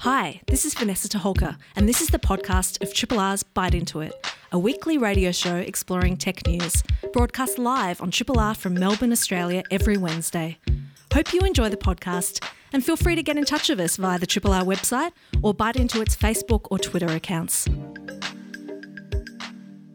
[0.00, 4.00] Hi, this is Vanessa Toholka, and this is the podcast of Triple R's Bite Into
[4.00, 4.14] It,
[4.50, 9.62] a weekly radio show exploring tech news, broadcast live on Triple R from Melbourne, Australia,
[9.70, 10.56] every Wednesday.
[11.12, 12.42] Hope you enjoy the podcast,
[12.72, 15.52] and feel free to get in touch with us via the Triple R website or
[15.52, 17.68] Bite Into It's Facebook or Twitter accounts.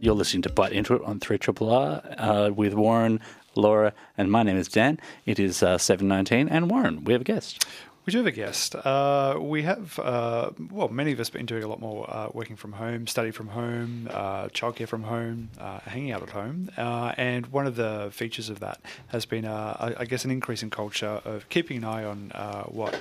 [0.02, 3.22] You're listening to Bite Into It on 3 Triple R uh, with Warren,
[3.56, 5.00] Laura, and my name is Dan.
[5.26, 7.66] It is uh, 7.19, and Warren, we have a guest.
[8.06, 8.76] We do have a guest.
[8.76, 12.56] Uh, we have, uh, well, many of us been doing a lot more uh, working
[12.56, 16.70] from home, study from home, uh, childcare from home, uh, hanging out at home.
[16.78, 20.70] Uh, and one of the features of that has been, I guess, an increase in
[20.70, 22.30] culture of keeping an eye on
[22.68, 22.94] what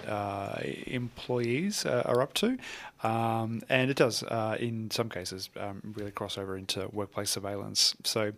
[0.87, 2.57] employees are up to.
[3.05, 4.23] Um, and it does,
[4.59, 7.95] in some cases, um, really cross over into workplace surveillance.
[8.05, 8.33] So,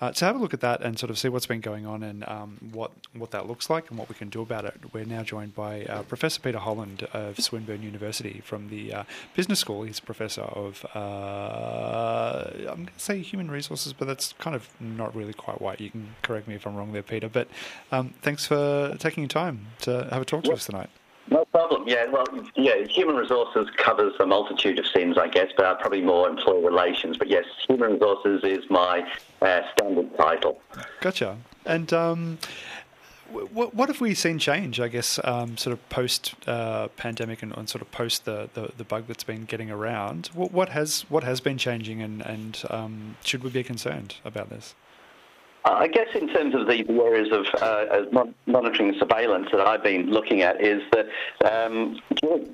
[0.00, 2.26] to have a look at that and sort of see what's been going on and
[2.28, 5.22] um, what what that looks like and what we can do about it, we're now
[5.22, 9.04] joined by Professor Peter Holland of Swinburne University from the uh,
[9.34, 9.82] Business School.
[9.82, 14.68] He's a Professor of, uh, I'm going to say human resources, but that's kind of
[14.80, 15.80] not really quite right.
[15.80, 17.28] You can correct me if I'm wrong there, Peter.
[17.28, 17.48] But
[17.90, 20.90] um, thanks for taking your time to have a talk to us tonight.
[21.30, 21.84] No problem.
[21.86, 26.28] Yeah, well, yeah, human resources covers a multitude of sins, I guess, but probably more
[26.28, 27.16] employee relations.
[27.16, 29.08] But yes, human resources is my
[29.40, 30.60] uh, standard title.
[31.00, 31.38] Gotcha.
[31.64, 32.38] And um,
[33.32, 37.56] what, what have we seen change, I guess, um, sort of post uh, pandemic and,
[37.56, 40.28] and, sort of post the, the, the, bug that's been getting around?
[40.34, 44.50] What, what has what has been changing, and, and um, should we be concerned about
[44.50, 44.74] this?
[45.64, 50.10] I guess in terms of the, areas of uh, monitoring and surveillance that I've been
[50.10, 51.06] looking at is that
[51.44, 52.00] um,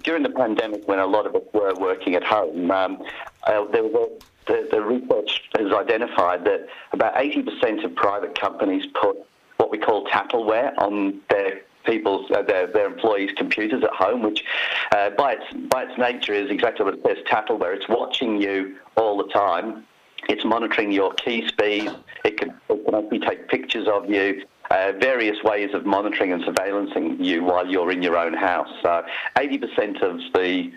[0.02, 3.02] during the pandemic, when a lot of us were working at home, um,
[3.46, 9.16] uh, there the, the, research has identified that about 80% of private companies put
[9.58, 14.44] what we call tattleware on their people's uh, their, their employees' computers at home, which
[14.92, 17.74] uh, by its by its nature is exactly what it says, tattleware.
[17.74, 19.84] It's watching you all the time.
[20.28, 21.90] It's monitoring your key speed.
[22.24, 22.57] It can,
[23.02, 24.44] can take pictures of you.
[24.70, 28.68] Uh, various ways of monitoring and surveillancing you while you're in your own house.
[28.82, 29.02] So,
[29.36, 30.70] 80% of the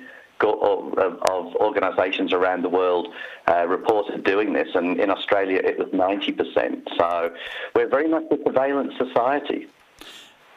[0.44, 0.98] of,
[1.30, 3.14] of organisations around the world
[3.48, 6.98] uh, reported doing this, and in Australia it was 90%.
[6.98, 7.34] So
[7.76, 9.68] we're very much a surveillance society.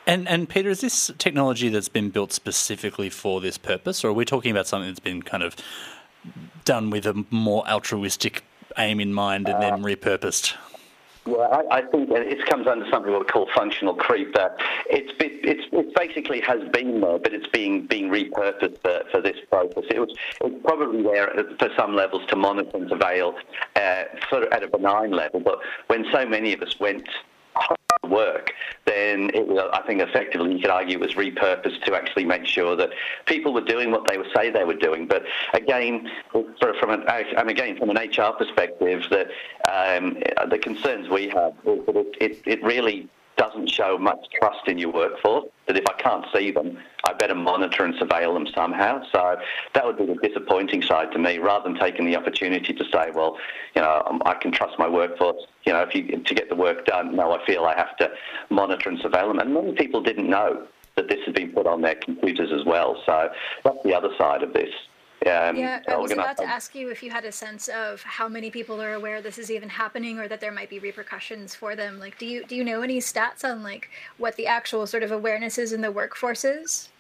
[0.07, 4.13] And and Peter, is this technology that's been built specifically for this purpose, or are
[4.13, 5.57] we talking about something that's been kind of
[6.65, 8.45] done with a more altruistic
[8.77, 10.57] aim in mind and uh, then repurposed?
[11.27, 14.35] Well, I, I, think it comes under something we call functional creep.
[14.35, 14.57] That
[14.91, 19.39] it's it's it basically has been there, but it's being being repurposed for, for this
[19.51, 19.87] purpose.
[19.91, 23.35] It was it's probably there for some levels to monitor and surveil,
[23.77, 25.41] uh, sort of at a benign level.
[25.41, 27.09] But when so many of us went
[28.09, 28.53] work,
[28.85, 32.77] then it I think effectively you could argue it was repurposed to actually make sure
[32.77, 32.91] that
[33.27, 35.07] people were doing what they would say they were doing.
[35.07, 39.29] But again, from an and again from an HR perspective, that
[39.71, 40.19] um,
[40.51, 44.79] the concerns we have is that it, it, it really doesn't show much trust in
[44.79, 45.47] your workforce.
[45.67, 49.03] That if I can't see them, I better monitor and surveil them somehow.
[49.13, 49.37] So
[49.75, 53.11] that would be the disappointing side to me, rather than taking the opportunity to say,
[53.13, 53.39] well,
[53.75, 55.43] you know, um, I can trust my workforce.
[55.65, 58.11] You know, if you to get the work done, no, I feel I have to
[58.51, 59.39] monitor and surveil them.
[59.39, 63.03] And many people didn't know that this had been put on their computers as well.
[63.05, 63.31] So
[63.65, 64.71] that's the other side of this.
[65.27, 68.29] Um, yeah, I was about to ask you if you had a sense of how
[68.29, 71.75] many people are aware this is even happening, or that there might be repercussions for
[71.75, 71.99] them.
[71.99, 75.13] Like, do you do you know any stats on like what the actual sort of
[75.13, 76.91] awareness is in the workforce is?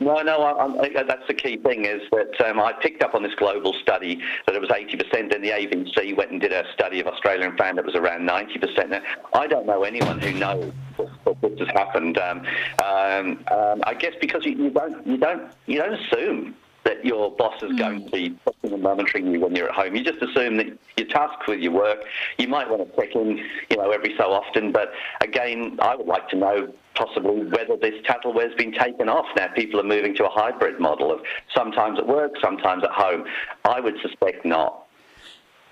[0.00, 3.22] No, no, I, I, that's the key thing is that um, I picked up on
[3.22, 6.98] this global study that it was 80%, and the ABC went and did a study
[6.98, 8.88] of Australia and found it was around 90%.
[8.88, 9.02] Now,
[9.32, 12.18] I don't know anyone who knows that this has happened.
[12.18, 12.38] Um,
[12.84, 16.56] um, um, I guess because you, you, don't, you don't, you don't assume
[16.92, 18.36] that your boss is going to be hmm.
[18.44, 19.94] watching and monitoring you when you're at home.
[19.96, 20.66] You just assume that
[20.96, 22.04] you're tasked with your work.
[22.38, 23.38] You might want to check in,
[23.70, 24.72] you know, every so often.
[24.72, 29.26] But again, I would like to know possibly whether this tattleware has been taken off.
[29.36, 31.20] Now people are moving to a hybrid model of
[31.54, 33.24] sometimes at work, sometimes at home.
[33.64, 34.86] I would suspect not.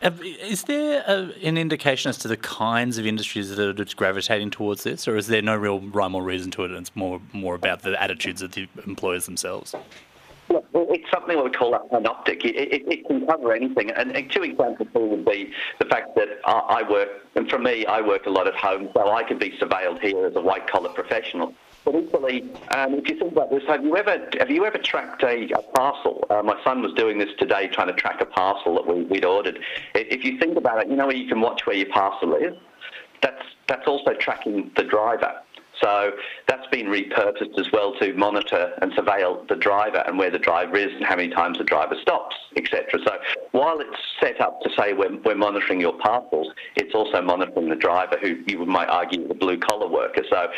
[0.02, 4.50] Is there a, an indication as to the kinds of industries that are just gravitating
[4.50, 6.70] towards this, or is there no real rhyme or reason to it?
[6.70, 9.75] And it's more more about the attitudes of the employers themselves
[10.50, 12.44] it's something we call an optic.
[12.44, 13.91] It, it, it, can cover anything.
[13.91, 18.00] And, and two examples would be the fact that I work, and for me, I
[18.00, 20.91] work a lot at home, so I could be surveilled here as a white collar
[20.91, 21.55] professional.
[21.85, 22.43] But equally,
[22.75, 25.62] um, if you think about this, have you ever have you ever tracked a, a
[25.75, 26.26] parcel?
[26.29, 29.25] Uh, my son was doing this today, trying to track a parcel that we, would
[29.25, 29.61] ordered.
[29.94, 32.55] If you think about it, you know where you can watch where your parcel is.
[33.23, 35.41] That's that's also tracking the driver.
[35.82, 36.12] So
[36.47, 40.77] that's been repurposed as well to monitor and surveil the driver and where the driver
[40.77, 43.00] is and how many times the driver stops, etc.
[43.05, 43.19] So
[43.53, 47.77] while it's set up to say we're, we're monitoring your parcels, it's also monitoring the
[47.77, 50.23] driver, who you might argue is a blue collar worker.
[50.29, 50.49] So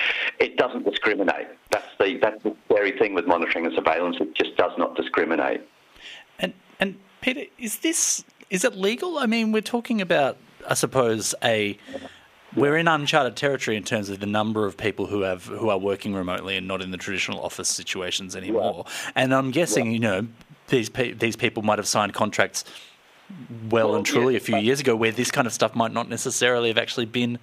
[0.40, 1.48] it doesn't discriminate.
[1.70, 4.16] That's the that's the scary thing with monitoring and surveillance.
[4.20, 5.62] It just does not discriminate.
[6.38, 9.18] And and Peter, is this is it legal?
[9.18, 10.36] I mean, we're talking about,
[10.68, 11.78] I suppose, a
[12.54, 15.78] we're in uncharted territory in terms of the number of people who have who are
[15.78, 18.84] working remotely and not in the traditional office situations anymore.
[18.86, 19.12] Yeah.
[19.16, 19.92] And I'm guessing, yeah.
[19.92, 20.26] you know,
[20.68, 22.64] these pe- these people might have signed contracts
[23.70, 25.92] well, well and truly yeah, a few years ago where this kind of stuff might
[25.92, 27.38] not necessarily have actually been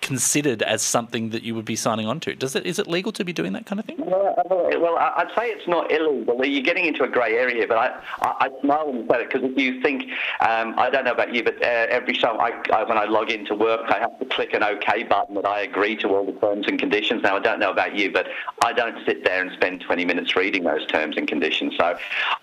[0.00, 2.34] considered as something that you would be signing on to.
[2.34, 3.96] Does it is it legal to be doing that kind of thing?
[3.98, 6.44] Well, I'd say it's not illegal.
[6.44, 9.30] You're getting into a grey area, but I, I, I smile when you say it
[9.30, 10.04] because if you think,
[10.40, 13.30] um, I don't know about you, but uh, every time I, I, when I log
[13.30, 16.38] into work, I have to click an OK button that I agree to all the
[16.40, 17.22] terms and conditions.
[17.22, 18.28] Now, I don't know about you, but
[18.62, 21.74] I don't sit there and spend 20 minutes reading those terms and conditions.
[21.78, 21.96] So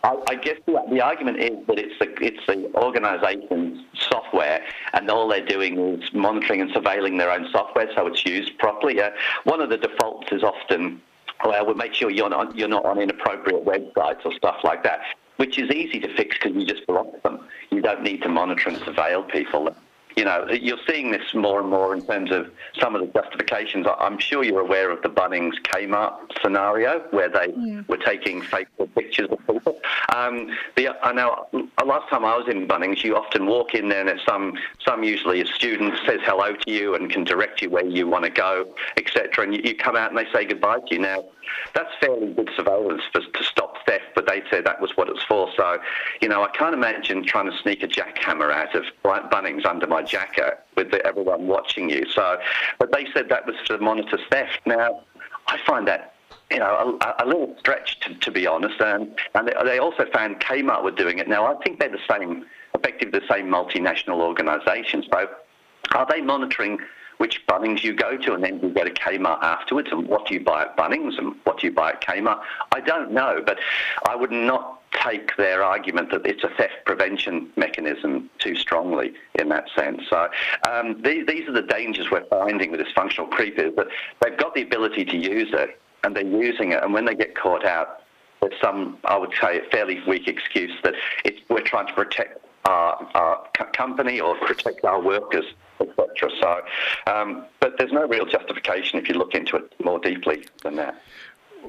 [0.04, 4.62] I, I guess the, the argument is that it's the, it's the organisation's software,
[4.94, 9.02] and all they're doing is monitoring and surveilling their own software so it's used properly.
[9.02, 9.12] Uh,
[9.44, 11.02] one of the defaults is often,
[11.44, 15.02] well, we'll make sure you're not, you're not on inappropriate websites or stuff like that,
[15.38, 17.48] which is easy to fix because you just block them.
[17.72, 19.76] You don't need to monitor and surveil people
[20.16, 23.86] you know, you're seeing this more and more in terms of some of the justifications.
[24.00, 27.82] I'm sure you're aware of the Bunnings Kmart scenario where they yeah.
[27.88, 29.80] were taking fake pictures of people.
[30.16, 31.48] Um, the, I know
[31.86, 35.04] last time I was in Bunnings, you often walk in there and there's some, some
[35.04, 38.32] usually a student says hello to you and can direct you where you want to
[38.32, 39.44] go, etc.
[39.44, 41.00] And you, you come out and they say goodbye to you.
[41.00, 41.26] Now,
[41.74, 45.24] that's fairly good surveillance for, to stop theft, but they said that was what it's
[45.24, 45.50] for.
[45.56, 45.78] So,
[46.22, 50.02] you know, I can't imagine trying to sneak a jackhammer out of Bunnings under my
[50.02, 52.06] jacket with the, everyone watching you.
[52.14, 52.40] So,
[52.80, 54.60] but they said that was to monitor theft.
[54.66, 55.04] Now,
[55.48, 56.14] I find that
[56.52, 58.80] you know, a, a little stretch to, to, be honest.
[58.80, 61.28] And, and they also found Kmart were doing it.
[61.28, 62.46] Now, I think they're the same,
[62.76, 65.06] effectively the same multinational organisations.
[65.12, 65.28] So,
[65.94, 66.80] are they monitoring
[67.18, 70.34] which Bunnings you go to, and then you go to Kmart afterwards, and what do
[70.34, 72.42] you buy at Bunnings, and what do you buy at Kmart?
[72.74, 73.60] I don't know, but
[74.08, 79.50] I would not take their argument that it's a theft prevention mechanism too strongly in
[79.50, 80.02] that sense.
[80.10, 80.30] So
[80.70, 83.88] um, these, these are the dangers we're finding with this functional creep is that
[84.22, 87.36] they've got the ability to use it, and they're using it, and when they get
[87.36, 88.02] caught out,
[88.42, 92.46] there's some, I would say, a fairly weak excuse that it's, we're trying to protect
[92.66, 95.46] our, our company or protect our workers
[95.80, 96.30] etc.
[96.42, 96.62] So,
[97.12, 101.02] um, but there's no real justification if you look into it more deeply than that.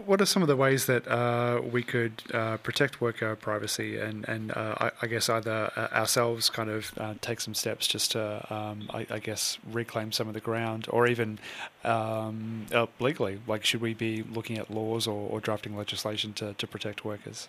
[0.05, 4.29] What are some of the ways that uh, we could uh, protect worker privacy and,
[4.29, 8.13] and uh, I, I, guess either uh, ourselves kind of uh, take some steps just
[8.13, 11.39] to, um, I, I, guess, reclaim some of the ground or even
[11.83, 13.41] um, uh, legally?
[13.47, 17.49] Like, should we be looking at laws or, or drafting legislation to, to protect workers?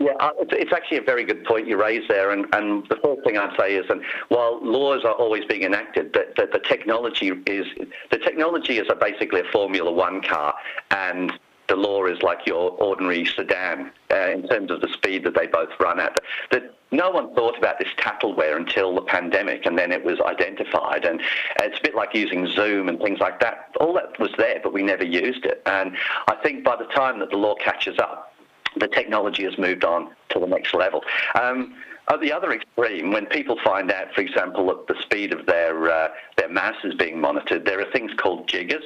[0.00, 2.30] Yeah, uh, it's, actually a very good point you raised there.
[2.30, 6.12] And, and the first thing I'd say is, and while laws are always being enacted,
[6.12, 7.66] that, that the technology is
[8.10, 10.54] the technology is a basically a Formula One car,
[10.92, 11.32] and
[11.68, 15.48] the law is like your ordinary sedan uh, in terms of the speed that they
[15.48, 16.16] both run at.
[16.52, 21.04] That no one thought about this tattleware until the pandemic, and then it was identified.
[21.04, 21.20] And
[21.60, 23.74] it's a bit like using Zoom and things like that.
[23.80, 25.60] All that was there, but we never used it.
[25.66, 25.96] And
[26.28, 28.32] I think by the time that the law catches up,
[28.76, 31.02] the technology has moved on to the next level.
[31.40, 31.74] Um,
[32.10, 35.90] at the other extreme, when people find out, for example, that the speed of their
[35.90, 38.84] uh, their mouse is being monitored, there are things called jiggers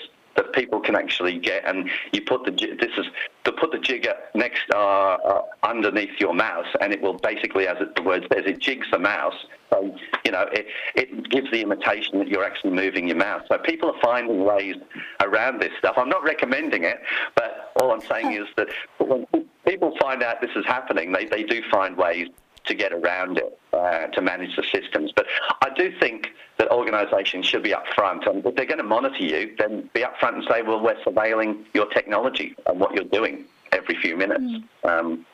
[0.53, 3.07] that people can actually get, and you put the this is
[3.45, 7.77] to put the jigger next uh, uh, underneath your mouse, and it will basically, as
[7.81, 9.35] it, the word says, it jigs the mouse.
[9.73, 13.43] So you know, it it gives the imitation that you're actually moving your mouse.
[13.49, 14.77] So people are finding ways
[15.23, 15.95] around this stuff.
[15.97, 17.01] I'm not recommending it,
[17.35, 18.69] but all I'm saying is that
[18.99, 19.27] when
[19.67, 22.29] people find out this is happening, they, they do find ways
[22.67, 25.13] to get around it, uh, to manage the systems.
[25.15, 25.27] But
[25.63, 26.29] I do think
[26.59, 28.29] that organisations should be upfront.
[28.29, 31.65] And if they're going to monitor you, then be upfront and say, well, we're surveilling
[31.75, 34.45] your technology and what you're doing every few minutes.
[34.85, 34.89] Mm.
[34.89, 35.27] Um,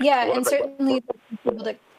[0.00, 1.04] yeah, and certainly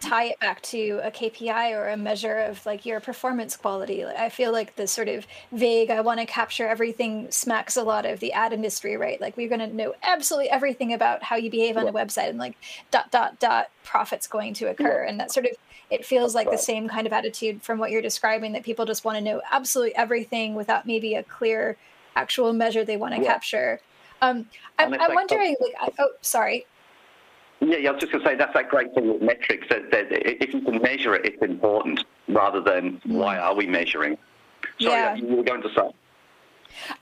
[0.05, 4.05] tie it back to a KPI or a measure of like your performance quality.
[4.05, 8.05] I feel like the sort of vague, I want to capture everything smacks a lot
[8.05, 9.19] of the ad industry, right?
[9.19, 12.37] Like we're going to know absolutely everything about how you behave on a website and
[12.37, 12.55] like
[12.91, 15.03] dot, dot, dot, profits going to occur.
[15.03, 15.53] And that sort of,
[15.89, 19.05] it feels like the same kind of attitude from what you're describing that people just
[19.05, 21.77] want to know absolutely everything without maybe a clear
[22.15, 23.27] actual measure they want to yeah.
[23.27, 23.79] capture.
[24.21, 24.45] Um,
[24.79, 26.65] I'm, I'm wondering, like, I, oh, sorry.
[27.61, 29.89] Yeah, yeah, I was just going to say that's that great thing with metrics that,
[29.91, 34.17] that if you can measure it, it's important rather than why are we measuring.
[34.79, 35.15] Sorry, yeah.
[35.15, 35.91] you were going to say.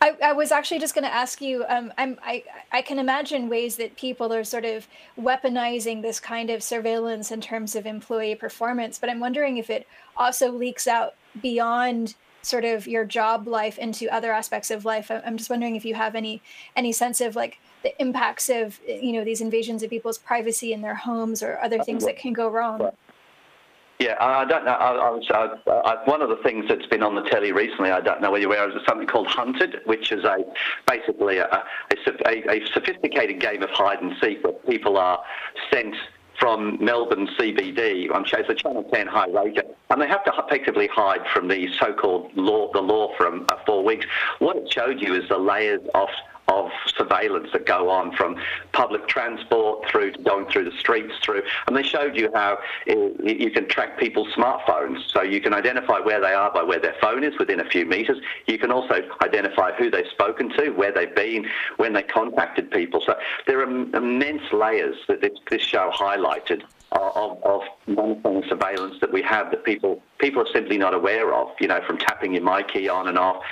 [0.02, 1.66] I, I was actually just going to ask you.
[1.68, 4.88] Um, I'm, I I can imagine ways that people are sort of
[5.20, 9.88] weaponizing this kind of surveillance in terms of employee performance, but I'm wondering if it
[10.16, 15.10] also leaks out beyond sort of your job life into other aspects of life.
[15.10, 16.42] I'm just wondering if you have any
[16.76, 20.82] any sense of like the impacts of you know these invasions of people's privacy in
[20.82, 22.92] their homes or other things that can go wrong.
[24.00, 24.72] Yeah, I don't know.
[24.72, 28.22] I, I I, one of the things that's been on the telly recently, I don't
[28.22, 30.40] know whether you're aware, is something called Hunted, which is a
[30.88, 31.64] basically a,
[32.26, 35.24] a, a sophisticated game of hide and seek where people are
[35.72, 35.96] sent
[36.44, 38.14] from Melbourne CBD.
[38.14, 41.48] I'm sure it's a Channel 10 high rater, and they have to effectively hide from
[41.48, 44.06] the so-called law, the law for uh, four weeks.
[44.40, 46.10] What it showed you is the layers of
[46.48, 48.36] of surveillance that go on from
[48.72, 52.58] public transport through to going through the streets through and they showed you how
[52.88, 56.62] eh, it, you can track people's smartphones so you can identify where they are by
[56.62, 60.50] where their phone is within a few meters you can also identify who they've spoken
[60.50, 61.46] to where they've been
[61.78, 63.16] when they contacted people so
[63.48, 69.12] there are immense layers that this, this show highlighted uh, of, of monitoring surveillance that
[69.12, 71.50] we have that people people are simply not aware of.
[71.60, 73.44] You know, from tapping your Myki on and off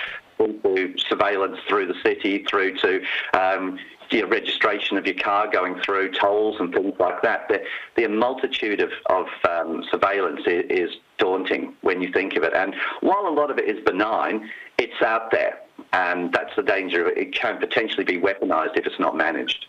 [0.61, 3.01] through surveillance through the city, through to
[3.33, 3.77] um,
[4.19, 7.47] registration of your car going through tolls and things like that.
[7.47, 7.63] The,
[7.95, 12.51] the multitude of, of um, surveillance is, daunting when you think of it.
[12.51, 15.59] And while a lot of it is benign, it's out there.
[15.93, 17.09] And that's the danger.
[17.09, 19.67] It can potentially be weaponized if it's not managed.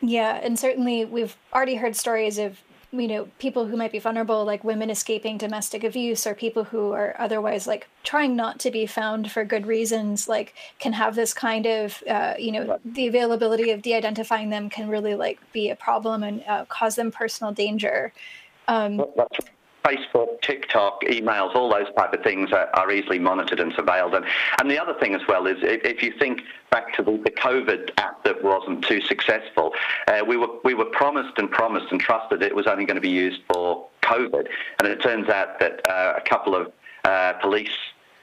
[0.00, 2.60] Yeah, and certainly we've already heard stories of
[2.92, 6.92] you know people who might be vulnerable like women escaping domestic abuse or people who
[6.92, 11.34] are otherwise like trying not to be found for good reasons like can have this
[11.34, 15.76] kind of uh, you know the availability of de-identifying them can really like be a
[15.76, 18.12] problem and uh, cause them personal danger.
[18.68, 19.04] Um,
[19.86, 24.16] Facebook, TikTok, emails, all those type of things are, are, easily monitored and surveilled.
[24.16, 24.26] And,
[24.60, 27.30] and the other thing as well is if, if you think back to the, the,
[27.30, 29.72] COVID app that wasn't too successful,
[30.08, 33.00] uh, we, were, we were promised and promised and trusted it was only going to
[33.00, 34.48] be used for COVID.
[34.80, 36.72] And it turns out that uh, a couple of
[37.04, 37.70] uh, police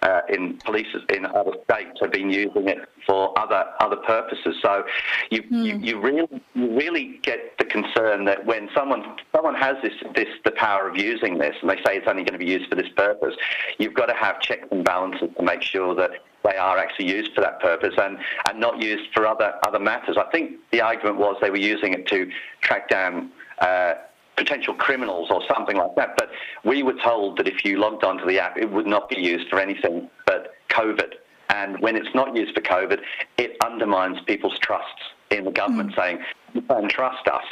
[0.03, 4.55] uh, in police in other states have been using it for other other purposes.
[4.62, 4.83] So
[5.31, 5.65] you, mm.
[5.65, 10.27] you, you really you really get the concern that when someone someone has this this
[10.43, 12.75] the power of using this and they say it's only going to be used for
[12.75, 13.36] this purpose,
[13.77, 16.12] you've got to have checks and balances to make sure that
[16.43, 18.17] they are actually used for that purpose and,
[18.50, 20.17] and not used for other other matters.
[20.17, 22.29] I think the argument was they were using it to
[22.62, 23.31] track down.
[23.60, 23.93] Uh,
[24.35, 26.15] potential criminals or something like that.
[26.17, 26.29] But
[26.63, 29.49] we were told that if you logged onto the app, it would not be used
[29.49, 31.13] for anything but COVID.
[31.49, 32.99] And when it's not used for COVID,
[33.37, 35.95] it undermines people's trusts in the government, mm.
[35.95, 36.19] saying,
[36.53, 37.45] you can trust us.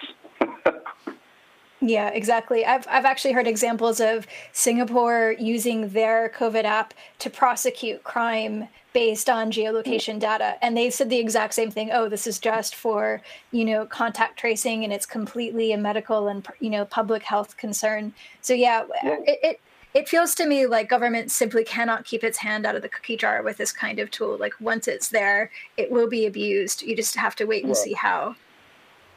[1.81, 2.63] Yeah, exactly.
[2.63, 9.29] I've I've actually heard examples of Singapore using their COVID app to prosecute crime based
[9.29, 13.21] on geolocation data and they said the exact same thing oh this is just for
[13.51, 18.13] you know contact tracing and it's completely a medical and you know public health concern
[18.41, 19.15] so yeah, yeah.
[19.25, 19.61] It, it
[19.93, 23.15] it feels to me like government simply cannot keep its hand out of the cookie
[23.15, 26.93] jar with this kind of tool like once it's there it will be abused you
[26.93, 27.81] just have to wait and yeah.
[27.81, 28.35] see how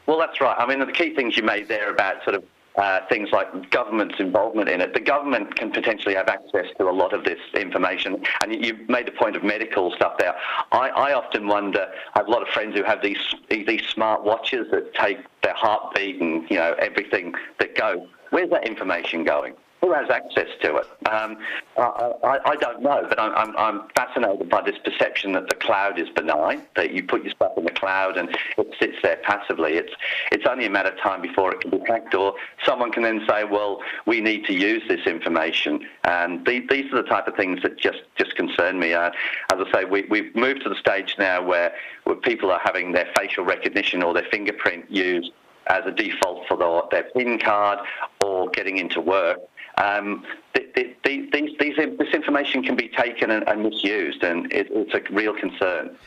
[0.07, 0.55] well, that's right.
[0.57, 2.43] I mean, the key things you made there about sort of
[2.77, 4.93] uh, things like government's involvement in it.
[4.93, 8.23] The government can potentially have access to a lot of this information.
[8.41, 10.35] And you made the point of medical stuff there.
[10.71, 13.17] I, I often wonder, I have a lot of friends who have these,
[13.49, 18.07] these smart watches that take their heartbeat and, you know, everything that go.
[18.31, 19.53] Where's that information going?
[19.85, 20.87] Who has access to it?
[21.07, 21.37] Um,
[21.77, 25.55] I, I, I, don't know, but I'm, I'm, I'm, fascinated by this perception that the
[25.55, 29.17] cloud is benign, that you put your stuff in the cloud and it sits there
[29.17, 29.73] passively.
[29.73, 29.93] It's,
[30.31, 32.33] it's only a matter of time before it can be hacked, or
[32.65, 35.85] someone can then say, well, we need to use this information.
[36.03, 38.93] And these, these are the type of things that just, just concern me.
[38.93, 39.11] Uh,
[39.53, 41.73] as I say, we, we've moved to the stage now where,
[42.05, 45.31] where people are having their facial recognition or their fingerprint used
[45.67, 47.79] as a default for the, their PIN card
[48.23, 49.39] or getting into work.
[49.77, 54.51] Um, the, the, the, these, these, this information can be taken and, and misused, and
[54.51, 55.97] it, it's a real concern.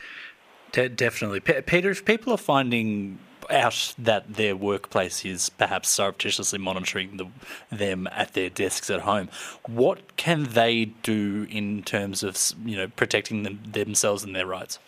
[0.71, 1.39] De- definitely.
[1.39, 7.27] P- Peter, if people are finding out that their workplace is perhaps surreptitiously monitoring the,
[7.75, 9.29] them at their desks at home,
[9.65, 14.79] what can they do in terms of you know protecting them, themselves and their rights?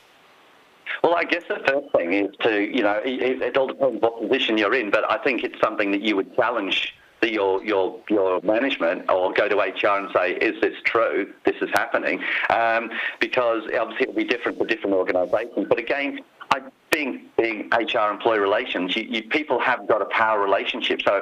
[1.04, 4.22] Well, I guess the first thing is to, you know, it, it all depends what
[4.22, 6.94] position you're in, but I think it's something that you would challenge
[7.30, 11.34] your your your management or go to HR and say, is this true?
[11.46, 15.68] This is happening, um, because obviously it'll be different for different organisations.
[15.70, 16.20] But again,
[16.52, 16.62] I
[16.92, 21.02] think being HR employee relations, you, you, people have got a power relationship.
[21.04, 21.22] So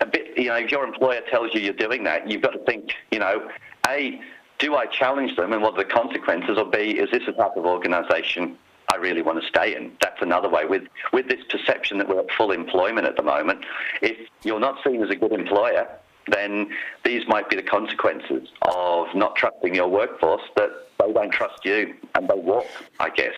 [0.00, 2.58] a bit, you know, if your employer tells you you're doing that, you've got to
[2.60, 3.50] think, you know,
[3.88, 4.20] a
[4.58, 6.56] do I challenge them and what are the consequences?
[6.56, 8.56] Or B, is this a type of organisation
[8.92, 9.92] I really want to stay in?
[10.02, 10.66] That's another way.
[10.66, 10.82] With,
[11.12, 13.64] with this perception that we're at full employment at the moment,
[14.02, 15.88] if you're not seen as a good employer,
[16.28, 16.68] then
[17.02, 20.70] these might be the consequences of not trusting your workforce that
[21.00, 22.66] they don't trust you and they walk,
[23.00, 23.34] I guess.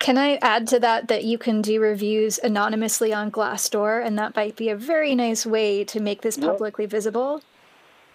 [0.00, 4.36] Can I add to that that you can do reviews anonymously on Glassdoor, and that
[4.36, 7.42] might be a very nice way to make this publicly visible?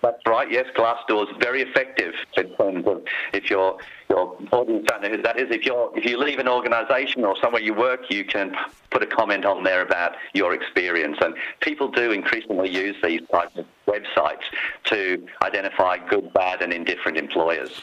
[0.02, 0.50] That's right.
[0.50, 3.04] Yes, glass doors very effective in terms of
[3.34, 3.78] if your
[4.10, 5.52] your audience don't know who that is.
[5.52, 8.56] If you if you leave an organisation or somewhere you work, you can
[8.92, 11.18] put a comment on there about your experience.
[11.22, 14.44] And people do increasingly use these types of websites
[14.86, 17.82] to identify good, bad, and indifferent employers.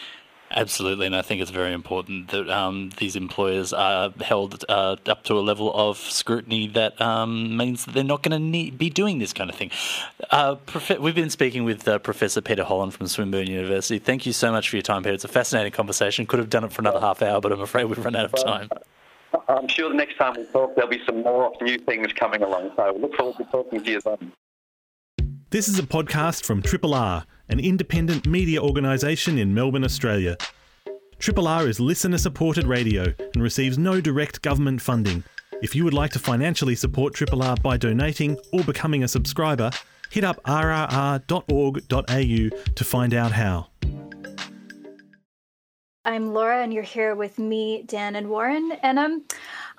[0.57, 5.23] Absolutely, and I think it's very important that um, these employers are held uh, up
[5.25, 9.19] to a level of scrutiny that um, means that they're not going to be doing
[9.19, 9.71] this kind of thing.
[10.31, 13.99] Uh, prof- we've been speaking with uh, Professor Peter Holland from Swinburne University.
[13.99, 15.13] Thank you so much for your time, Peter.
[15.13, 16.25] It's a fascinating conversation.
[16.25, 18.43] Could have done it for another half hour, but I'm afraid we've run out of
[18.43, 18.71] time.
[19.49, 22.73] I'm sure the next time we talk, there'll be some more new things coming along.
[22.77, 24.33] So I look forward to talking to you then.
[25.51, 30.37] This is a podcast from Triple R an independent media organisation in Melbourne, Australia.
[31.21, 35.23] Triple R is listener supported radio and receives no direct government funding.
[35.63, 39.71] If you would like to financially support Triple R by donating or becoming a subscriber,
[40.11, 41.21] hit up rrr.org.au
[42.09, 43.69] to find out how.
[46.05, 48.73] I'm Laura, and you're here with me, Dan, and Warren.
[48.83, 49.23] And um,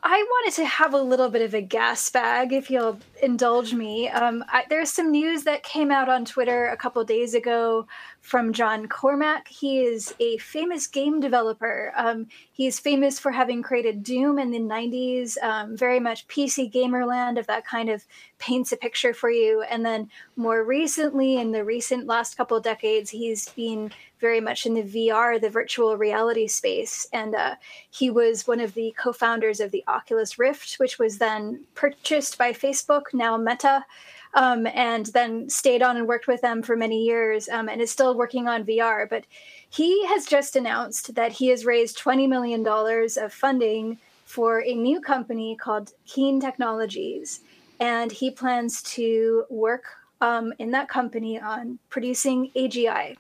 [0.03, 4.09] I wanted to have a little bit of a gas bag, if you'll indulge me.
[4.09, 7.87] Um, I, there's some news that came out on Twitter a couple days ago
[8.21, 9.47] from John Carmack.
[9.47, 11.93] He is a famous game developer.
[11.95, 17.39] Um, he's famous for having created Doom in the 90s, um, very much PC Gamerland,
[17.39, 18.05] of that kind of
[18.37, 19.61] paints a picture for you.
[19.63, 24.73] And then more recently, in the recent last couple decades, he's been very much in
[24.73, 27.07] the VR, the virtual reality space.
[27.13, 27.55] And uh,
[27.89, 32.37] he was one of the co founders of the Oculus Rift, which was then purchased
[32.37, 33.85] by Facebook, now Meta.
[34.33, 37.89] Um, and then stayed on and worked with them for many years um, and is
[37.89, 39.09] still working on VR.
[39.09, 39.23] But
[39.69, 44.99] he has just announced that he has raised $20 million of funding for a new
[44.99, 47.39] company called Keen Technologies.
[47.79, 49.85] And he plans to work
[50.19, 53.15] um, in that company on producing AGI,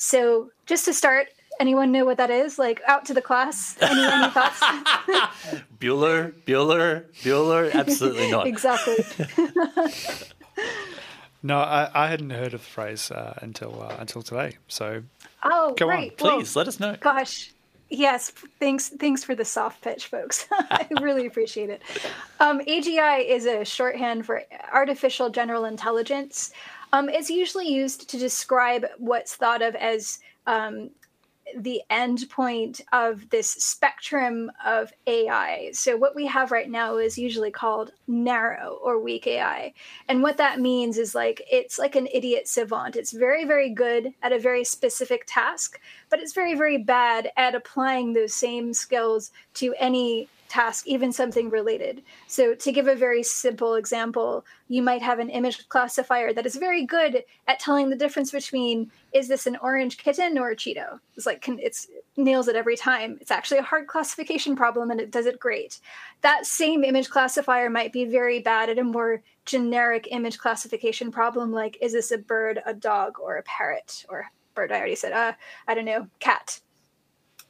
[0.00, 2.58] so just to start, anyone know what that is?
[2.58, 3.76] Like out to the class?
[3.80, 4.60] Any, any thoughts?
[5.78, 7.72] Bueller, Bueller, Bueller?
[7.72, 8.46] Absolutely not.
[8.46, 8.96] exactly.
[11.42, 14.56] no, I, I, hadn't heard of the phrase uh, until uh, until today.
[14.68, 15.02] So,
[15.42, 16.12] oh, go great.
[16.12, 16.96] on, please well, let us know.
[17.00, 17.52] Gosh,
[17.88, 18.30] yes.
[18.58, 20.46] Thanks, thanks for the soft pitch, folks.
[20.52, 21.82] I really appreciate it.
[22.38, 26.52] Um, AGI is a shorthand for artificial general intelligence.
[26.92, 30.90] Um, it's usually used to describe what's thought of as um,
[31.56, 35.70] the end point of this spectrum of AI.
[35.72, 39.72] So, what we have right now is usually called narrow or weak AI.
[40.08, 42.96] And what that means is like it's like an idiot savant.
[42.96, 47.54] It's very, very good at a very specific task, but it's very, very bad at
[47.54, 52.02] applying those same skills to any task, even something related.
[52.26, 56.56] So, to give a very simple example, you might have an image classifier that is
[56.56, 61.00] very good at telling the difference between is this an orange kitten or a Cheeto?
[61.16, 63.16] It's like can, it's nails it every time.
[63.20, 65.80] It's actually a hard classification problem and it does it great.
[66.20, 71.52] That same image classifier might be very bad at a more generic image classification problem
[71.52, 74.04] like is this a bird, a dog, or a parrot?
[74.08, 75.32] Or bird, I already said, uh,
[75.66, 76.60] I don't know, cat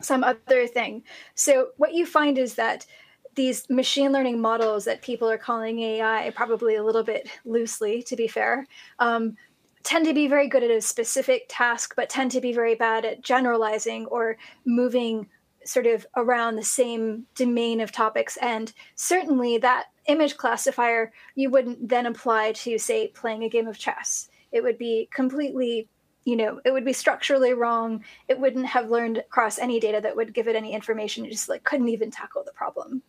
[0.00, 1.02] some other thing.
[1.34, 2.86] So what you find is that
[3.34, 8.16] these machine learning models that people are calling AI, probably a little bit loosely, to
[8.16, 8.66] be fair,
[8.98, 9.36] um,
[9.82, 13.04] tend to be very good at a specific task, but tend to be very bad
[13.04, 15.28] at generalizing or moving
[15.64, 18.36] sort of around the same domain of topics.
[18.38, 23.78] And certainly that image classifier you wouldn't then apply to, say, playing a game of
[23.78, 24.28] chess.
[24.52, 25.88] It would be completely
[26.24, 28.04] you know it would be structurally wrong.
[28.28, 31.24] It wouldn't have learned across any data that would give it any information.
[31.24, 33.02] It just like couldn't even tackle the problem.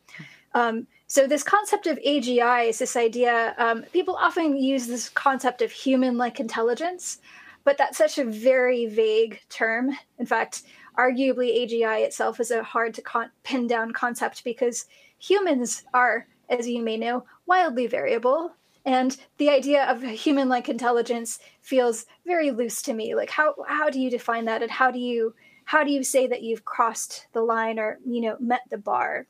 [0.53, 5.61] Um, so this concept of agi is this idea um, people often use this concept
[5.61, 7.19] of human-like intelligence
[7.63, 9.91] but that's such a very vague term.
[10.19, 10.63] In fact
[10.97, 14.85] arguably agi itself is a hard to con- pin down concept because
[15.19, 18.51] humans are as you may know wildly variable
[18.85, 23.15] and the idea of human like intelligence feels very loose to me.
[23.15, 24.61] Like how how do you define that?
[24.61, 25.33] And how do you
[25.65, 29.27] how do you say that you've crossed the line or you know met the bar?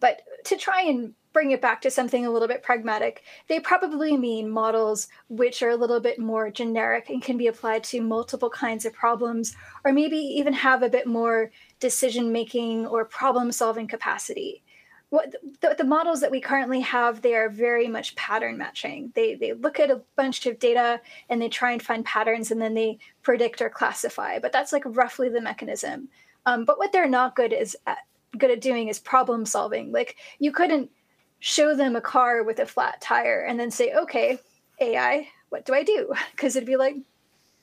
[0.00, 4.16] But to try and bring it back to something a little bit pragmatic, they probably
[4.16, 8.48] mean models which are a little bit more generic and can be applied to multiple
[8.48, 13.86] kinds of problems, or maybe even have a bit more decision making or problem solving
[13.86, 14.62] capacity.
[15.10, 19.12] What the, the, models that we currently have, they are very much pattern matching.
[19.14, 22.60] They they look at a bunch of data and they try and find patterns and
[22.60, 24.40] then they predict or classify.
[24.40, 26.08] But that's like roughly the mechanism.
[26.44, 27.98] Um, but what they're not good is at,
[28.36, 29.92] good at doing is problem solving.
[29.92, 30.90] Like you couldn't
[31.38, 34.38] show them a car with a flat tire and then say, okay,
[34.80, 36.12] AI, what do I do?
[36.32, 36.96] Because it'd be like,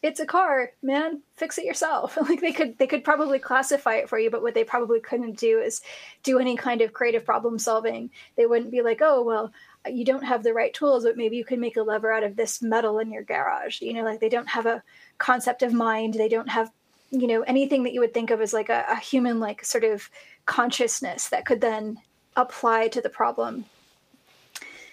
[0.03, 2.17] it's a car, man, fix it yourself.
[2.29, 5.39] like they could they could probably classify it for you, but what they probably couldn't
[5.39, 5.81] do is
[6.21, 8.11] do any kind of creative problem solving.
[8.35, 9.53] They wouldn't be like, oh well,
[9.89, 12.35] you don't have the right tools, but maybe you can make a lever out of
[12.35, 13.81] this metal in your garage.
[13.81, 14.83] You know, like they don't have a
[15.17, 16.15] concept of mind.
[16.15, 16.69] They don't have,
[17.09, 19.85] you know, anything that you would think of as like a, a human like sort
[19.85, 20.09] of
[20.45, 21.97] consciousness that could then
[22.35, 23.63] apply to the problem.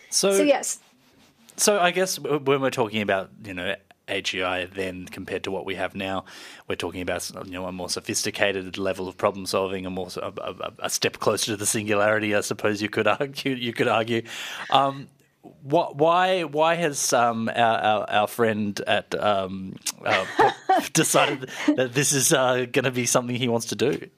[0.09, 0.79] So, so yes.
[1.57, 3.75] So I guess when we're talking about you know
[4.11, 6.25] AGI then compared to what we have now,
[6.69, 10.33] we're talking about you know a more sophisticated level of problem solving, a more a,
[10.39, 13.55] a, a step closer to the singularity, I suppose you could argue.
[13.55, 14.23] You could argue.
[14.71, 15.09] Um,
[15.63, 20.27] what, why why has um, our, our, our friend at um, uh,
[20.93, 24.09] decided that this is uh, going to be something he wants to do?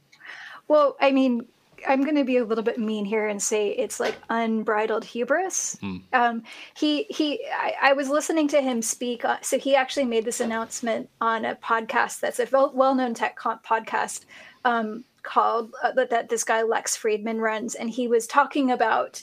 [0.68, 1.46] Well, I mean,
[1.86, 5.76] I'm going to be a little bit mean here and say it's like unbridled hubris.
[5.82, 6.02] Mm.
[6.12, 6.42] Um,
[6.74, 9.24] he he, I, I, was listening to him speak.
[9.24, 14.24] Uh, so he actually made this announcement on a podcast that's a well-known tech podcast
[14.64, 19.22] um, called uh, that, that this guy Lex Fridman runs, and he was talking about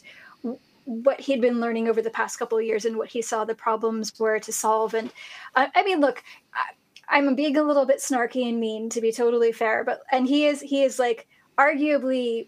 [0.86, 3.54] what he'd been learning over the past couple of years and what he saw the
[3.54, 4.94] problems were to solve.
[4.94, 5.12] And
[5.56, 6.24] uh, I mean, look.
[6.54, 6.74] I,
[7.12, 10.46] I'm being a little bit snarky and mean to be totally fair, but and he
[10.46, 11.28] is he is like
[11.60, 12.48] arguably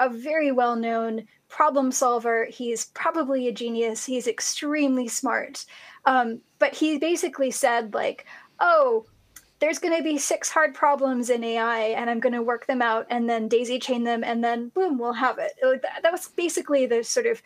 [0.00, 2.46] a very well known problem solver.
[2.46, 4.06] He's probably a genius.
[4.06, 5.66] He's extremely smart.
[6.06, 8.26] Um, but he basically said, like,
[8.58, 9.04] oh,
[9.60, 12.82] there's going to be six hard problems in AI, and I'm going to work them
[12.82, 15.52] out and then daisy chain them, and then boom, we'll have it.
[16.02, 17.42] That, was basically the sort of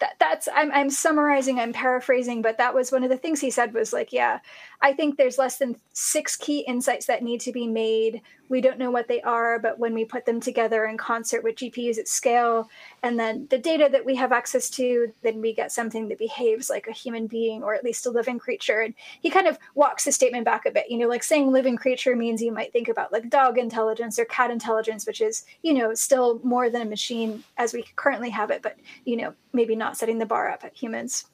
[0.00, 3.50] that, that's I'm, I'm summarizing i'm paraphrasing but that was one of the things he
[3.50, 4.38] said was like yeah
[4.80, 8.78] i think there's less than six key insights that need to be made we don't
[8.78, 12.08] know what they are but when we put them together in concert with gpus at
[12.08, 12.68] scale
[13.02, 16.70] and then the data that we have access to then we get something that behaves
[16.70, 18.80] like a human being or at least a living creature.
[18.80, 20.90] And he kind of walks the statement back a bit.
[20.90, 24.24] You know like saying living creature means you might think about like dog intelligence or
[24.24, 28.50] cat intelligence which is you know still more than a machine as we currently have
[28.50, 31.26] it but you know maybe not setting the bar up at humans.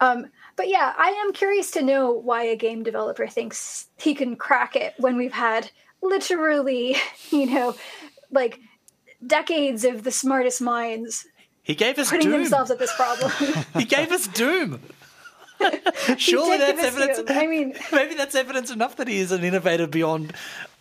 [0.00, 4.36] Um, but yeah, I am curious to know why a game developer thinks he can
[4.36, 5.70] crack it when we've had
[6.02, 6.96] literally,
[7.30, 7.74] you know,
[8.30, 8.58] like
[9.26, 11.26] decades of the smartest minds.
[11.62, 12.42] He gave us putting Doom.
[12.42, 13.30] themselves at this problem.
[13.78, 14.80] he gave us Doom.
[16.16, 17.18] Surely that's evidence.
[17.18, 17.38] Doom.
[17.38, 20.32] I mean, maybe that's evidence enough that he is an innovator beyond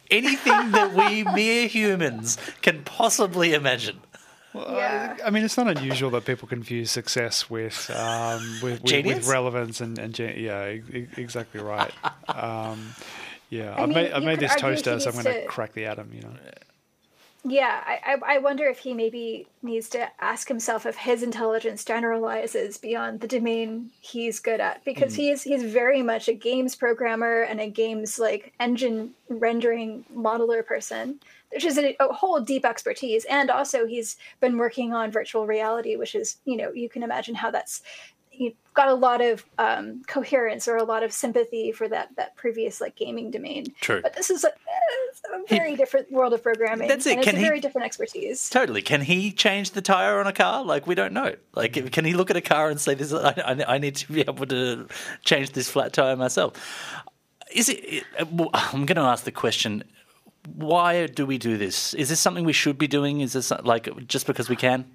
[0.10, 4.00] anything that we mere humans can possibly imagine.
[4.54, 5.18] Well, yeah.
[5.24, 9.28] I, I, mean, it's not unusual that people confuse success with um, with, with, with,
[9.28, 10.64] relevance and, and yeah,
[11.18, 11.92] exactly right.
[12.28, 12.96] Um,
[13.50, 16.12] yeah, I have made, I've made this toaster, so I'm going to crack the atom.
[16.14, 16.30] You know.
[17.44, 22.78] Yeah, I, I wonder if he maybe needs to ask himself if his intelligence generalizes
[22.78, 25.18] beyond the domain he's good at because mm.
[25.18, 31.20] he's he's very much a games programmer and a games like engine rendering modeler person,
[31.54, 33.26] which is a, a whole deep expertise.
[33.26, 37.36] And also, he's been working on virtual reality, which is you know you can imagine
[37.36, 37.82] how that's
[38.32, 42.36] you got a lot of um, coherence or a lot of sympathy for that that
[42.36, 43.66] previous like gaming domain.
[43.82, 44.02] True.
[44.02, 46.88] But this is a, a very he, different world of programming.
[46.88, 47.22] That's it.
[47.22, 48.50] Can it's a very different expertise.
[48.50, 48.82] Totally.
[48.82, 50.64] Can he change the tire on a car?
[50.64, 51.36] Like we don't know.
[51.54, 53.14] Like can he look at a car and say this?
[53.14, 54.88] I, I, I need to be able to
[55.24, 56.54] change this flat tire myself.
[57.54, 58.06] Is it?
[58.18, 59.84] I'm going to ask the question.
[60.56, 61.94] Why do we do this?
[61.94, 63.22] Is this something we should be doing?
[63.22, 64.86] Is this like just because we can?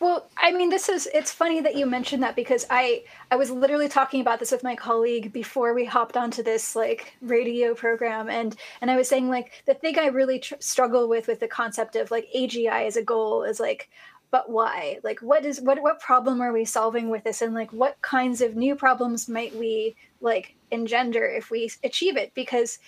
[0.00, 3.50] Well, I mean, this is it's funny that you mentioned that because I I was
[3.50, 8.28] literally talking about this with my colleague before we hopped onto this like radio program
[8.28, 11.48] and and I was saying like the thing I really tr- struggle with with the
[11.48, 13.90] concept of like AGI as a goal is like
[14.30, 14.98] but why?
[15.02, 18.40] Like what is what what problem are we solving with this and like what kinds
[18.40, 22.78] of new problems might we like engender if we achieve it because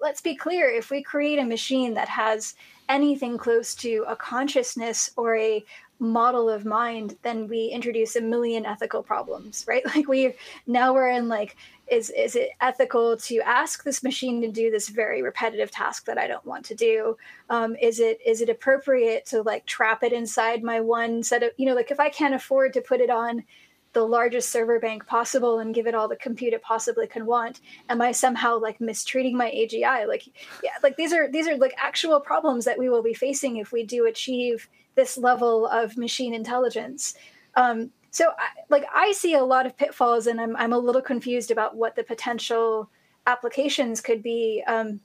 [0.00, 2.54] let's be clear if we create a machine that has
[2.88, 5.64] anything close to a consciousness or a
[6.00, 9.84] model of mind, then we introduce a million ethical problems, right?
[9.86, 10.34] Like we
[10.66, 11.56] now we're in like,
[11.88, 16.18] is is it ethical to ask this machine to do this very repetitive task that
[16.18, 17.16] I don't want to do?
[17.50, 21.50] Um, is it is it appropriate to like trap it inside my one set of
[21.56, 23.44] you know like if I can't afford to put it on
[23.92, 27.60] the largest server bank possible and give it all the compute it possibly can want?
[27.88, 30.26] Am i somehow like mistreating my agi like
[30.62, 33.72] yeah like these are these are like actual problems that we will be facing if
[33.72, 37.14] we do achieve this level of machine intelligence.
[37.54, 41.02] Um, so I, like i see a lot of pitfalls and i'm, I'm a little
[41.02, 42.90] confused about what the potential
[43.26, 44.64] applications could be.
[44.66, 45.00] Um,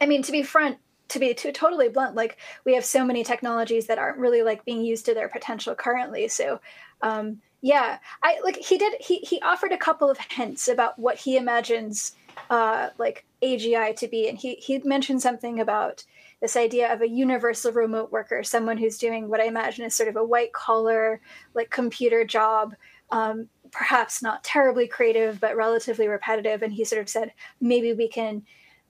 [0.00, 0.78] i mean to be front
[1.08, 4.64] to be to totally blunt like we have so many technologies that aren't really like
[4.64, 6.28] being used to their potential currently.
[6.28, 6.60] So
[7.02, 11.16] um, yeah i like he did he he offered a couple of hints about what
[11.16, 12.14] he imagines
[12.48, 16.04] uh like agi to be and he he mentioned something about
[16.40, 20.08] this idea of a universal remote worker someone who's doing what i imagine is sort
[20.08, 21.20] of a white collar
[21.54, 22.72] like computer job
[23.10, 28.06] um, perhaps not terribly creative but relatively repetitive and he sort of said maybe we
[28.06, 28.42] can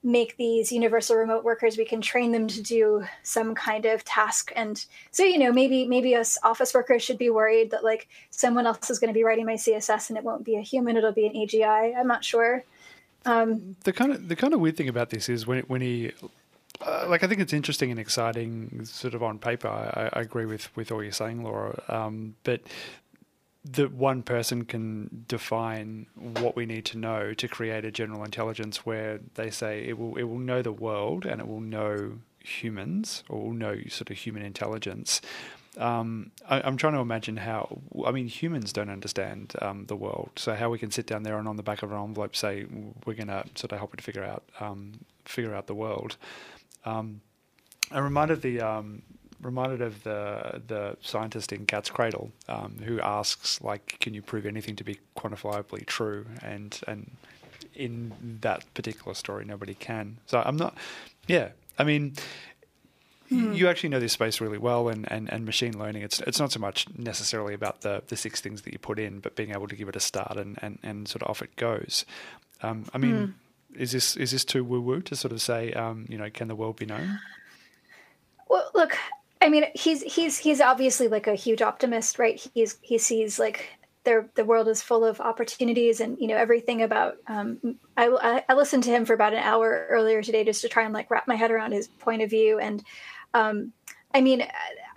[0.03, 4.51] make these universal remote workers we can train them to do some kind of task
[4.55, 8.67] and so you know maybe maybe us office workers should be worried that like someone
[8.67, 11.11] else is going to be writing my css and it won't be a human it'll
[11.11, 12.63] be an agi i'm not sure
[13.25, 16.13] um, the kind of the kind of weird thing about this is when when he
[16.81, 19.67] uh, like I think it's interesting and exciting, sort of on paper.
[19.67, 21.81] I, I agree with, with all you're saying, Laura.
[21.87, 22.61] Um, but
[23.71, 28.85] that one person can define what we need to know to create a general intelligence
[28.85, 33.23] where they say it will it will know the world and it will know humans
[33.29, 35.21] or will know sort of human intelligence.
[35.77, 37.79] Um, I, am trying to imagine how.
[38.05, 41.37] I mean, humans don't understand um, the world, so how we can sit down there
[41.37, 42.65] and on the back of an envelope say
[43.05, 46.17] we're going to sort of help it figure out um, figure out the world.
[46.83, 47.21] Um,
[47.91, 49.03] I'm reminded the um,
[49.41, 54.45] reminded of the the scientist in Cat's Cradle um, who asks like, "Can you prove
[54.45, 57.11] anything to be quantifiably true?" And and
[57.75, 60.17] in that particular story, nobody can.
[60.25, 60.75] So I'm not.
[61.27, 62.13] Yeah, I mean.
[63.29, 63.51] Hmm.
[63.51, 66.01] You actually know this space really well, and, and, and machine learning.
[66.01, 69.19] It's it's not so much necessarily about the, the six things that you put in,
[69.19, 71.53] but being able to give it a start and, and, and sort of off it
[71.57, 72.05] goes.
[72.61, 73.35] Um, I mean,
[73.73, 73.81] hmm.
[73.81, 76.47] is this is this too woo woo to sort of say, um, you know, can
[76.47, 77.19] the world be known?
[78.49, 78.97] Well, look,
[79.47, 82.37] I mean, he's he's he's obviously like a huge optimist, right?
[82.53, 83.69] He's he sees like
[84.03, 87.15] there the world is full of opportunities, and you know everything about.
[87.27, 90.83] Um, I I listened to him for about an hour earlier today just to try
[90.83, 92.83] and like wrap my head around his point of view, and
[93.33, 93.71] um,
[94.13, 94.45] I mean,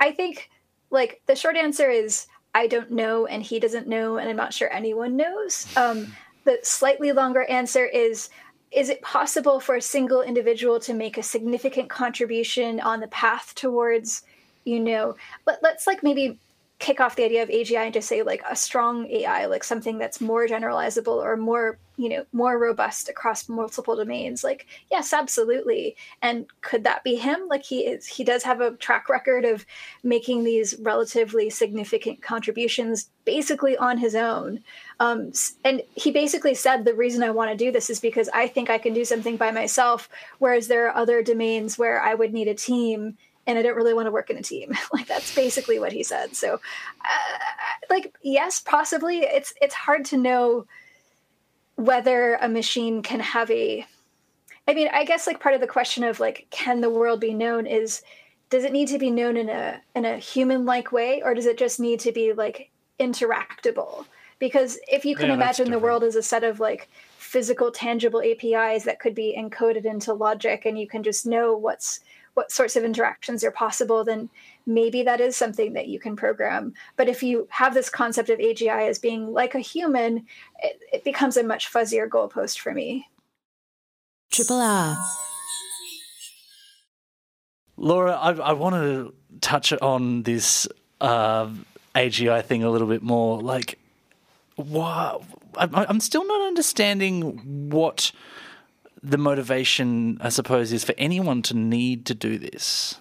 [0.00, 0.50] I think
[0.90, 4.52] like the short answer is I don't know, and he doesn't know, and I'm not
[4.52, 5.68] sure anyone knows.
[5.76, 8.30] Um, the slightly longer answer is
[8.72, 13.54] is it possible for a single individual to make a significant contribution on the path
[13.54, 14.24] towards
[14.64, 16.38] you know but let's like maybe
[16.78, 19.98] kick off the idea of agi and just say like a strong ai like something
[19.98, 24.42] that's more generalizable or more you know more robust across multiple domains.
[24.42, 25.96] Like yes absolutely.
[26.22, 27.46] And could that be him?
[27.46, 29.66] Like he is he does have a track record of
[30.02, 34.60] making these relatively significant contributions basically on his own.
[34.98, 38.46] Um, and he basically said the reason i want to do this is because i
[38.46, 42.34] think i can do something by myself whereas there are other domains where i would
[42.34, 44.76] need a team and I don't really want to work in a team.
[44.92, 46.36] like that's basically what he said.
[46.36, 47.38] So, uh,
[47.88, 49.20] like, yes, possibly.
[49.20, 50.66] It's it's hard to know
[51.76, 53.86] whether a machine can have a.
[54.68, 57.34] I mean, I guess like part of the question of like, can the world be
[57.34, 58.02] known is,
[58.50, 61.46] does it need to be known in a in a human like way, or does
[61.46, 64.06] it just need to be like interactable?
[64.38, 68.22] Because if you can yeah, imagine the world as a set of like physical, tangible
[68.22, 72.00] APIs that could be encoded into logic, and you can just know what's
[72.34, 74.30] what sorts of interactions are possible, then
[74.66, 76.74] maybe that is something that you can program.
[76.96, 80.26] But if you have this concept of AGI as being like a human,
[80.62, 83.08] it, it becomes a much fuzzier goalpost for me.
[84.30, 84.96] Triple R.
[87.76, 90.68] Laura, I, I want to touch on this
[91.00, 91.48] uh,
[91.94, 93.40] AGI thing a little bit more.
[93.40, 93.78] Like,
[94.56, 95.16] why?
[95.56, 98.12] I'm still not understanding what
[99.02, 102.96] the motivation, I suppose, is for anyone to need to do this?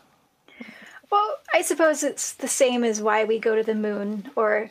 [1.11, 4.69] Well, I suppose it's the same as why we go to the moon or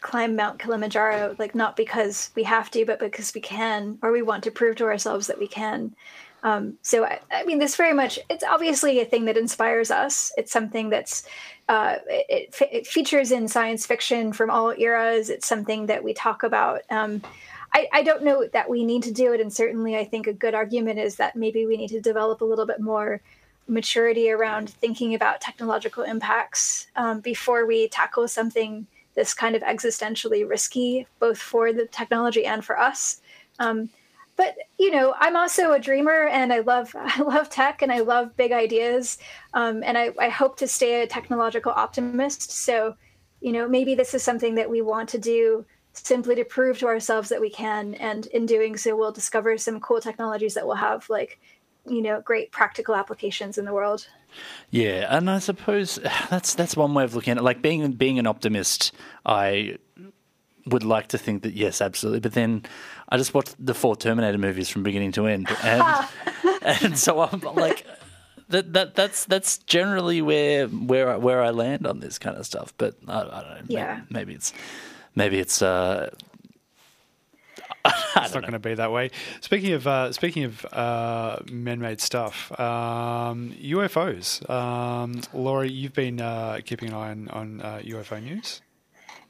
[0.00, 4.22] climb Mount Kilimanjaro, like not because we have to, but because we can, or we
[4.22, 5.94] want to prove to ourselves that we can.
[6.42, 10.32] Um, so, I, I, mean, this very much, it's obviously a thing that inspires us.
[10.38, 11.24] It's something that's,
[11.68, 15.28] uh, it, it, features in science fiction from all eras.
[15.28, 16.80] It's something that we talk about.
[16.88, 17.20] Um,
[17.72, 19.40] I, I don't know that we need to do it.
[19.40, 22.44] And certainly, I think a good argument is that maybe we need to develop a
[22.44, 23.20] little bit more
[23.68, 30.48] maturity around thinking about technological impacts um, before we tackle something this kind of existentially
[30.48, 33.20] risky, both for the technology and for us.
[33.58, 33.90] Um,
[34.36, 38.00] but you know, I'm also a dreamer, and I love I love tech, and I
[38.00, 39.18] love big ideas,
[39.54, 42.50] um, and I, I hope to stay a technological optimist.
[42.50, 42.96] So,
[43.40, 45.64] you know, maybe this is something that we want to do
[46.06, 49.80] simply to prove to ourselves that we can, and in doing so, we'll discover some
[49.80, 51.40] cool technologies that will have like,
[51.86, 54.06] you know, great practical applications in the world.
[54.70, 55.98] Yeah, and I suppose
[56.30, 57.42] that's that's one way of looking at it.
[57.42, 58.92] Like being being an optimist,
[59.24, 59.78] I
[60.66, 62.20] would like to think that yes, absolutely.
[62.20, 62.64] But then
[63.08, 66.06] I just watched the four Terminator movies from beginning to end, and
[66.62, 67.86] and so I'm like.
[68.48, 72.74] That, that that's that's generally where where where I land on this kind of stuff,
[72.78, 73.60] but I, I don't know.
[73.68, 73.94] Yeah.
[73.94, 74.52] Maybe, maybe it's
[75.14, 76.10] maybe it's uh,
[78.16, 79.10] it's not going to be that way.
[79.40, 84.48] Speaking of uh, speaking of uh, man-made stuff, um, UFOs.
[84.48, 88.60] Um, Laurie, you've been uh, keeping an eye on, on UFO uh, news.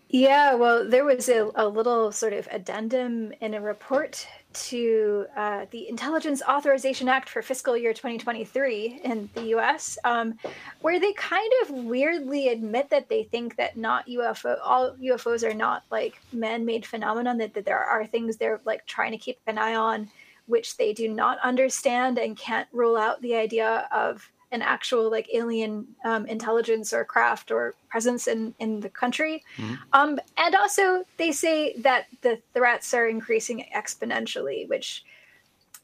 [0.08, 5.66] Yeah, well, there was a, a little sort of addendum in a report to uh,
[5.70, 10.38] the Intelligence Authorization Act for fiscal year 2023 in the US, um,
[10.80, 15.54] where they kind of weirdly admit that they think that not UFO, all UFOs are
[15.54, 19.38] not like man made phenomenon, that, that there are things they're like trying to keep
[19.46, 20.08] an eye on,
[20.46, 25.28] which they do not understand and can't rule out the idea of an actual like
[25.32, 29.44] alien um, intelligence or craft or presence in in the country.
[29.56, 29.74] Mm-hmm.
[29.92, 35.04] um, and also they say that the threats are increasing exponentially which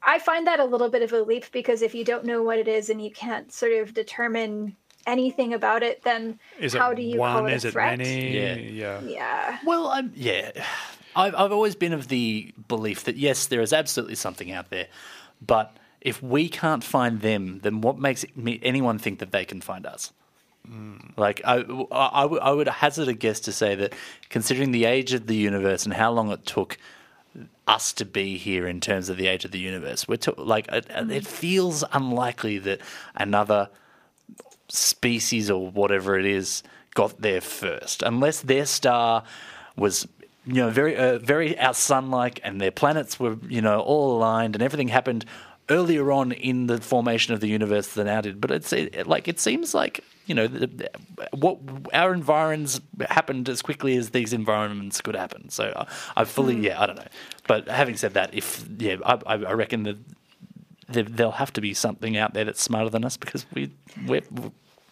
[0.03, 2.59] i find that a little bit of a leap because if you don't know what
[2.59, 4.75] it is and you can't sort of determine
[5.05, 7.31] anything about it then is how do you one?
[7.31, 7.93] call it is a threat?
[7.93, 8.35] it many?
[8.35, 8.55] Yeah.
[8.55, 9.01] Yeah.
[9.01, 9.59] Yeah.
[9.65, 10.51] Well I'm, yeah.
[11.15, 14.87] I've, I've always been of the belief that yes there is absolutely something out there
[15.41, 15.75] but
[16.07, 18.23] if we can't find them, then what makes
[18.63, 20.13] anyone think that they can find us?
[20.65, 21.11] Mm.
[21.17, 21.57] Like, I,
[21.91, 23.93] I, I would hazard a guess to say that
[24.29, 26.77] considering the age of the universe and how long it took
[27.67, 30.69] us to be here in terms of the age of the universe, we're to, like,
[30.69, 32.79] it, it feels unlikely that
[33.15, 33.67] another
[34.69, 39.23] species or whatever it is got there first, unless their star
[39.75, 40.07] was
[40.45, 44.55] you know very uh, very out sun-like and their planets were you know all aligned
[44.55, 45.25] and everything happened
[45.69, 48.39] earlier on in the formation of the universe than our did.
[48.39, 50.89] But it's it, like it seems like you know the,
[51.31, 51.57] what
[51.93, 55.49] our environs happened as quickly as these environments could happen.
[55.49, 56.63] So I, I fully mm.
[56.63, 57.07] yeah I don't know.
[57.47, 59.97] But having said that, if yeah I, I reckon that
[60.89, 63.71] there'll have to be something out there that's smarter than us because we
[64.05, 64.21] we're,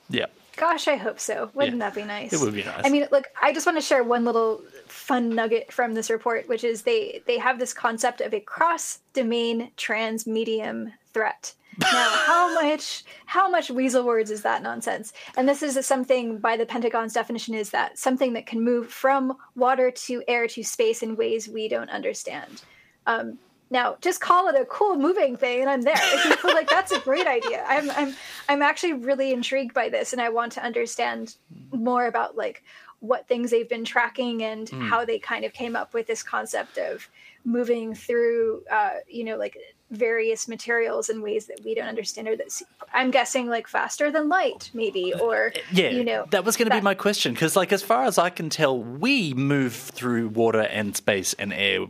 [0.09, 0.25] yeah.
[0.57, 1.49] Gosh, I hope so.
[1.53, 2.31] Wouldn't yeah, that be nice?
[2.31, 2.85] It would be nice.
[2.85, 6.47] I mean, look, I just want to share one little fun nugget from this report,
[6.47, 11.53] which is they they have this concept of a cross-domain trans medium threat.
[11.79, 15.13] Now, how much how much weasel words is that nonsense?
[15.37, 19.37] And this is something by the Pentagon's definition is that something that can move from
[19.55, 22.61] water to air to space in ways we don't understand.
[23.07, 23.37] Um,
[23.71, 25.95] now, just call it a cool moving thing, and I'm there.
[25.97, 27.63] I feel like that's a great idea.
[27.67, 28.15] I'm, I'm,
[28.47, 31.35] I'm actually really intrigued by this, and I want to understand
[31.71, 32.63] more about like
[32.99, 34.87] what things they've been tracking and mm.
[34.87, 37.07] how they kind of came up with this concept of
[37.43, 39.57] moving through, uh, you know, like
[39.91, 42.49] various materials in ways that we don't understand or that
[42.93, 46.75] I'm guessing like faster than light maybe or yeah you know that was going to
[46.75, 50.61] be my question because like as far as I can tell we move through water
[50.61, 51.85] and space and air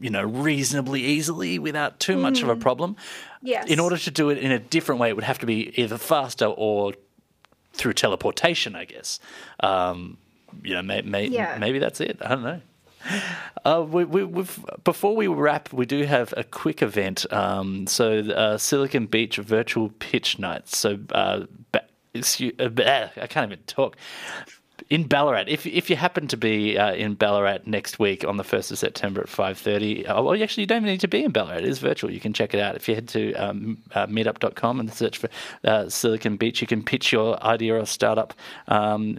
[0.00, 2.60] you know, reasonably easily without too much of a mm.
[2.60, 2.96] problem.
[3.42, 3.66] Yes.
[3.68, 5.98] In order to do it in a different way, it would have to be either
[5.98, 6.94] faster or
[7.72, 9.20] through teleportation, I guess.
[9.60, 10.18] Um,
[10.62, 11.56] you know, may, may, yeah.
[11.58, 12.18] maybe that's it.
[12.20, 12.60] I don't know.
[13.64, 14.44] Uh, we, we,
[14.84, 17.26] before we wrap, we do have a quick event.
[17.32, 20.68] Um, so, uh, Silicon Beach virtual pitch night.
[20.68, 21.84] So, uh, ba-
[22.14, 23.96] excuse, uh, I can't even talk
[24.90, 25.44] in Ballarat.
[25.48, 28.78] If if you happen to be uh, in Ballarat next week on the first of
[28.78, 31.58] September at five thirty, uh, well, actually, you don't even need to be in Ballarat.
[31.58, 32.10] It is virtual.
[32.10, 35.28] You can check it out if you head to um, uh, meetup.com and search for
[35.64, 36.60] uh, Silicon Beach.
[36.60, 38.34] You can pitch your idea or startup
[38.68, 39.18] um,